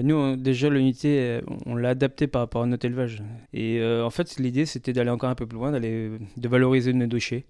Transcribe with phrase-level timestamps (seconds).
[0.00, 3.22] bah, Nous, déjà, l'unité, on l'a adapté par rapport à notre élevage.
[3.52, 7.06] Et en fait, l'idée, c'était d'aller encore un peu plus loin, d'aller, de valoriser nos
[7.06, 7.44] déchets.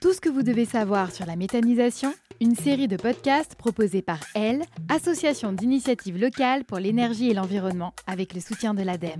[0.00, 4.20] Tout ce que vous devez savoir sur la méthanisation, une série de podcasts proposés par
[4.34, 9.18] Elle, Association d'initiatives locales pour l'énergie et l'environnement, avec le soutien de l'ADEME.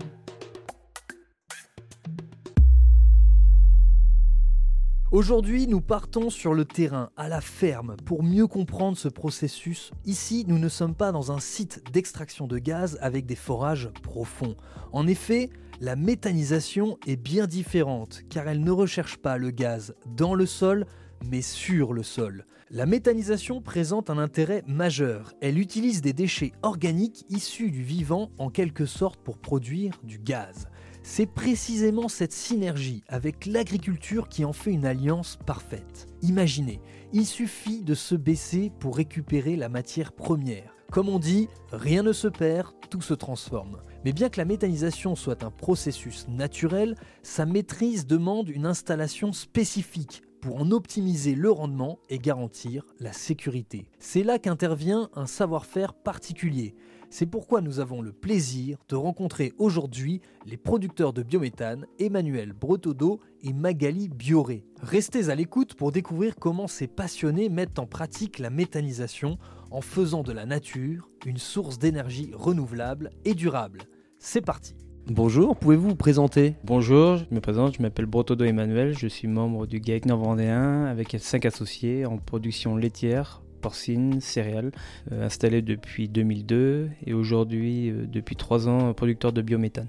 [5.12, 9.92] Aujourd'hui, nous partons sur le terrain, à la ferme, pour mieux comprendre ce processus.
[10.05, 14.56] Ici, nous ne sommes pas dans un site d'extraction de gaz avec des forages profonds.
[14.91, 15.48] En effet,
[15.80, 20.87] la méthanisation est bien différente car elle ne recherche pas le gaz dans le sol
[21.30, 22.45] mais sur le sol.
[22.70, 25.32] La méthanisation présente un intérêt majeur.
[25.41, 30.66] Elle utilise des déchets organiques issus du vivant en quelque sorte pour produire du gaz.
[31.09, 36.09] C'est précisément cette synergie avec l'agriculture qui en fait une alliance parfaite.
[36.20, 36.80] Imaginez,
[37.12, 40.74] il suffit de se baisser pour récupérer la matière première.
[40.90, 43.79] Comme on dit, rien ne se perd, tout se transforme.
[44.04, 50.23] Mais bien que la méthanisation soit un processus naturel, sa maîtrise demande une installation spécifique
[50.40, 53.88] pour en optimiser le rendement et garantir la sécurité.
[54.01, 56.74] C'est là qu'intervient un savoir-faire particulier.
[57.10, 63.21] C'est pourquoi nous avons le plaisir de rencontrer aujourd'hui les producteurs de biométhane Emmanuel Bretodeau
[63.43, 64.65] et Magali Bioré.
[64.82, 69.38] Restez à l'écoute pour découvrir comment ces passionnés mettent en pratique la méthanisation
[69.71, 73.82] en faisant de la nature une source d'énergie renouvelable et durable.
[74.19, 74.75] C'est parti
[75.09, 76.56] Bonjour, pouvez-vous vous présenter?
[76.65, 81.16] Bonjour, je me présente, je m'appelle Brotodo Emmanuel, je suis membre du GAEC Nord-Vendéen avec
[81.21, 84.70] cinq associés en production laitière, porcine, céréales,
[85.10, 89.88] euh, installé depuis 2002 et aujourd'hui euh, depuis trois ans producteur de biométhane.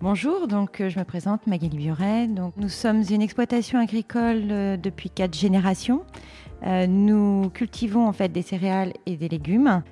[0.00, 2.28] Bonjour, donc euh, je me présente Magali Buret.
[2.28, 4.46] Donc nous sommes une exploitation agricole
[4.80, 6.04] depuis quatre générations.
[6.62, 9.82] Nous cultivons en fait des céréales et des légumes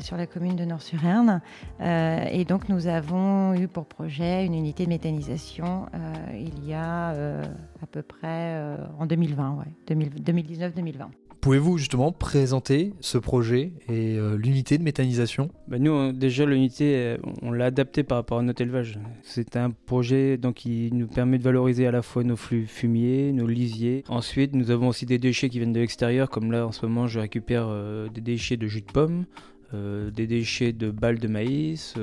[0.00, 1.40] sur la commune de Nord-sur-Erne.
[1.80, 5.86] Et donc nous avons eu pour projet une unité de méthanisation
[6.34, 8.60] il y a à peu près
[8.98, 11.25] en 2020, ouais, 2019-2020.
[11.46, 15.48] Pouvez-vous justement présenter ce projet et euh, l'unité de méthanisation?
[15.68, 18.98] Bah Nous, déjà, l'unité, euh, on l'a adapté par rapport à notre élevage.
[19.22, 23.30] C'est un projet donc, qui nous permet de valoriser à la fois nos flux fumiers,
[23.30, 24.02] nos lisiers.
[24.08, 27.06] Ensuite, nous avons aussi des déchets qui viennent de l'extérieur, comme là, en ce moment,
[27.06, 29.24] je récupère euh, des déchets de jus de pomme.
[29.72, 31.94] des déchets de balles de maïs,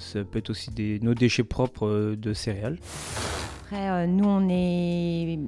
[0.00, 2.78] ça peut être aussi des, nos déchets propres de céréales.
[3.70, 5.38] Après, euh, nous, on est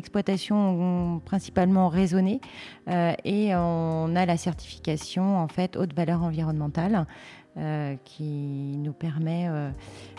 [0.00, 2.40] exploitation principalement raisonnée
[2.88, 7.06] euh, et on a la certification en fait haute valeur environnementale
[7.56, 9.48] euh, qui nous permet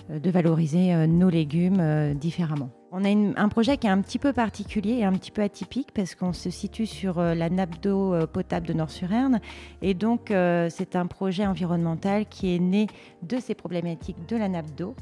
[0.09, 2.69] de valoriser nos légumes différemment.
[2.94, 5.92] On a un projet qui est un petit peu particulier et un petit peu atypique
[5.94, 9.40] parce qu'on se situe sur la nappe d'eau potable de Nord-sur-Erne.
[9.81, 10.34] Et donc,
[10.69, 12.88] c'est un projet environnemental qui est né
[13.24, 14.96] de ces problématiques de la nappe d'eau.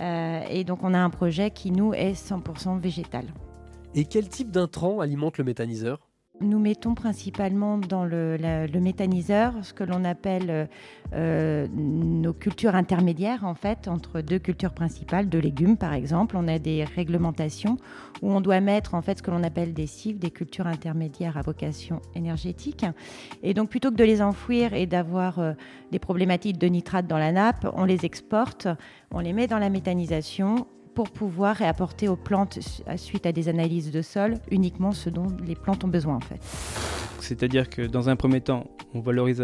[0.00, 3.24] Euh, et donc on a un projet qui, nous, est 100% végétal.
[3.94, 6.08] Et quel type d'intrant alimente le méthaniseur?
[6.40, 8.38] Nous mettons principalement dans le,
[8.80, 10.66] méthaniseur ce que l'on appelle euh,
[11.12, 16.36] euh, nos cultures intermédiaires, en fait, entre deux cultures principales, deux légumes par exemple.
[16.38, 17.76] On a des réglementations
[18.22, 21.36] où on doit mettre en fait ce que l'on appelle des cives, des cultures intermédiaires
[21.36, 22.86] à vocation énergétique.
[23.42, 25.52] Et donc plutôt que de les enfouir et d'avoir euh,
[25.92, 28.66] des problématiques de nitrate dans la nappe, on les exporte,
[29.10, 32.58] on les met dans la méthanisation pour pouvoir réapporter aux plantes,
[32.96, 36.40] suite à des analyses de sol, uniquement ce dont les plantes ont besoin en fait.
[37.20, 39.42] C'est-à-dire que dans un premier temps, on valorise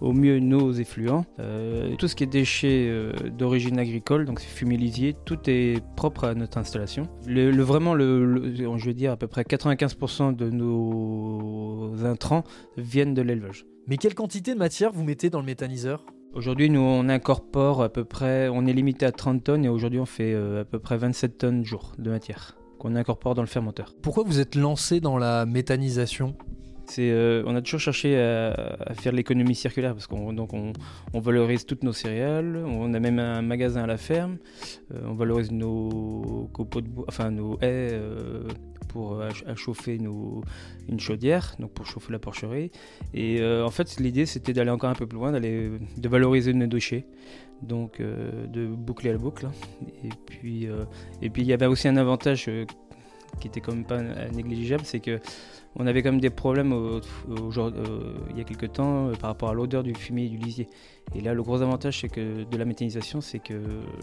[0.00, 1.24] au, mieux nos effluents.
[1.38, 6.34] Euh, tout ce qui est déchets euh, d'origine agricole, donc fumilisier, tout est propre à
[6.34, 7.08] notre installation.
[7.26, 12.44] Le, vraiment, le, je veux dire à peu près 95% de nos intrants
[12.76, 13.64] viennent de l'élevage.
[13.86, 16.04] Mais quelle quantité de matière vous mettez dans le méthaniseur?
[16.34, 20.00] Aujourd'hui, nous, on incorpore à peu près, on est limité à 30 tonnes et aujourd'hui,
[20.00, 23.48] on fait euh, à peu près 27 tonnes jour de matière qu'on incorpore dans le
[23.48, 23.94] fermenteur.
[24.00, 26.34] Pourquoi vous êtes lancé dans la méthanisation?
[27.00, 30.36] Euh, on a toujours cherché à, faire l'économie circulaire parce qu'on
[31.12, 34.38] on, valorise toutes nos céréales, on a même un magasin à la ferme,
[34.92, 37.98] euh, on valorise nos copeaux de bois, enfin nos haies
[38.88, 40.42] pour euh, chauffer nos,
[40.88, 42.70] une chaudière, donc pour chauffer la porcherie.
[43.14, 46.66] Et en fait, l'idée c'était d'aller encore un peu plus loin, d'aller de valoriser nos
[46.66, 47.06] déchets,
[47.62, 49.48] donc de boucler la boucle.
[50.04, 50.68] Et puis,
[51.22, 52.50] et puis il y avait aussi un avantage
[53.40, 54.02] qui était quand même pas
[54.32, 55.20] négligeable, c'est que
[55.74, 59.82] on avait quand même des problèmes il y a quelques temps par rapport à l'odeur
[59.82, 60.68] du fumier et du lisier.
[61.14, 63.54] Et là, le gros avantage c'est que de la méthanisation, c'est que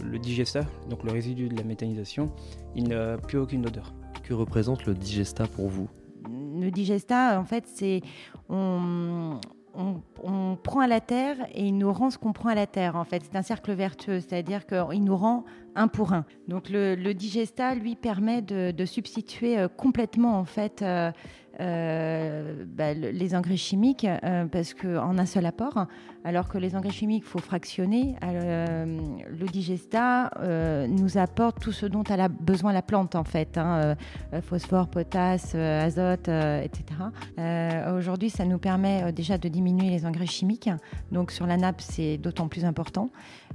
[0.02, 2.32] le digesta, donc le résidu de la méthanisation,
[2.74, 3.92] il n'a plus aucune odeur
[4.24, 5.88] que représente le digesta pour vous?
[6.24, 8.00] Le digesta, en fait, c'est
[8.48, 9.40] on,
[9.74, 12.96] on, prend à la terre et il nous rend ce qu'on prend à la terre.
[12.96, 15.44] En fait, c'est un cercle vertueux, c'est-à-dire qu'il nous rend
[15.74, 16.24] un pour un.
[16.48, 21.12] Donc le, digesta, lui, permet de, substituer euh, complètement en fait euh,
[21.58, 25.86] euh, bah, les engrais chimiques euh, parce qu'en un seul apport,
[26.24, 28.14] alors que les engrais chimiques, il faut fractionner.
[28.22, 28.98] Euh,
[29.28, 30.30] le digesta
[30.88, 33.96] nous apporte tout ce dont a besoin la plante en fait, hein,
[34.42, 36.84] phosphore, potasse, azote, etc.
[37.96, 40.70] Aujourd'hui, ça nous permet déjà de diminuer les engrais chimiques.
[41.10, 43.10] Donc sur la nappe, c'est d'autant plus important.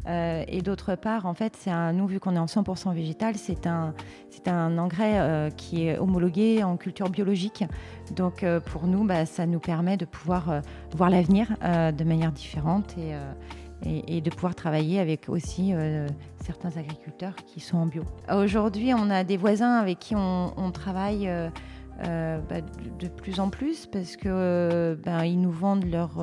[0.07, 3.65] Et d'autre part, en fait, c'est un, nous, vu qu'on est en 100% végétal, c'est
[3.65, 3.93] un,
[4.29, 7.65] c'est un engrais qui est homologué en culture biologique.
[8.13, 10.61] Donc euh, pour nous, bah, ça nous permet de pouvoir euh,
[10.95, 15.73] voir l'avenir euh, de manière différente et, de pouvoir travailler avec aussi
[16.43, 18.03] certains agriculteurs qui sont en bio.
[18.33, 21.29] Aujourd'hui, on a des voisins avec qui on, travaille.
[21.99, 22.61] Bah,
[22.99, 26.21] de, plus en plus parce que bah, ils nous vendent leur,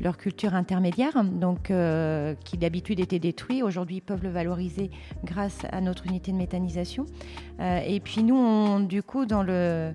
[0.00, 1.72] leur culture intermédiaire, donc
[2.44, 3.62] qui d'habitude était détruit.
[3.62, 4.90] Aujourd'hui, ils peuvent le valoriser
[5.24, 7.06] grâce à notre unité de méthanisation.
[7.60, 9.92] et puis nous, du coup, dans le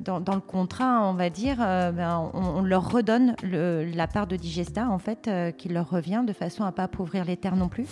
[0.00, 4.88] dans, le contrat, on va dire, euh, ben, on, leur redonne la part de digesta
[4.88, 7.86] en fait euh, qui leur revient de façon à pas appauvrir les terres non plus.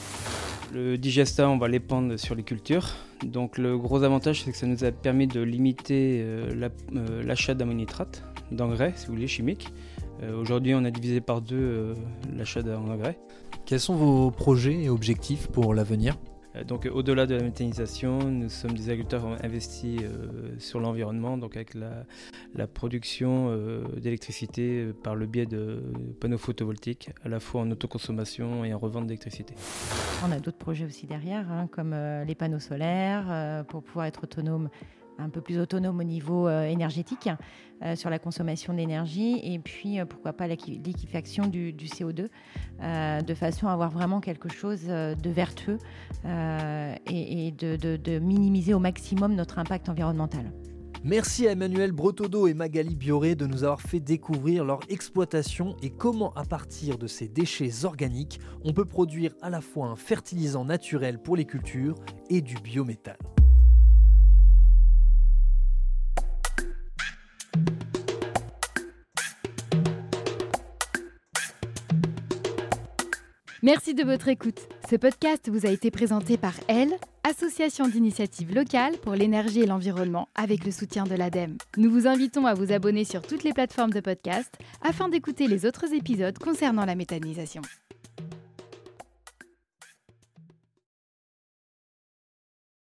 [0.75, 2.91] Le digesta, on va l'épandre sur les cultures.
[3.25, 6.69] Donc le gros avantage, c'est que ça nous a permis de limiter euh,
[7.23, 9.73] l'achat d'ammonitrate, d'engrais, si vous voulez, chimiques.
[10.41, 11.95] Aujourd'hui, on a divisé par deux
[12.35, 13.19] l'achat d'engrais.
[13.67, 16.17] Quels sont vos projets et objectifs pour l'avenir?
[16.17, 21.57] euh, donc au-delà de la méthanisation, nous sommes des agriculteurs investis euh, sur l'environnement, donc
[21.57, 25.83] avec la, production euh, d'électricité par le biais de
[26.21, 29.55] panneaux photovoltaïques, à la fois en autoconsommation et en revente d'électricité.
[30.25, 31.95] On a d'autres projets aussi derrière, hein, comme
[32.27, 34.69] les panneaux solaires, pour pouvoir être autonome
[35.19, 37.29] un peu plus autonome au niveau euh, énergétique
[37.83, 42.29] euh, sur la consommation d'énergie et puis euh, pourquoi pas la liquéfaction du, CO2
[43.25, 45.79] de façon à avoir vraiment quelque chose de vertueux
[46.25, 50.53] et, de, minimiser au maximum notre impact environnemental.
[51.03, 55.91] Merci à Emmanuel Bretodo et Magali Bioré de nous avoir fait découvrir leur exploitation et
[55.91, 60.65] comment à partir de ces déchets organiques, on peut produire à la fois un fertilisant
[60.65, 61.97] naturel pour les cultures
[62.31, 63.17] et du biométhane.
[73.65, 74.69] Merci de votre écoute.
[74.91, 80.29] Ce podcast vous a été présenté par Elle, Association d'initiatives locales pour l'énergie et l'environnement,
[80.35, 81.57] avec le soutien de l'ADEME.
[81.79, 84.53] Nous vous invitons à vous abonner sur toutes les plateformes de podcast
[84.83, 87.63] afin d'écouter les autres épisodes concernant la méthanisation.